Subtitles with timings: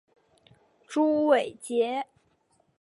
[0.87, 2.07] 朱伟捷。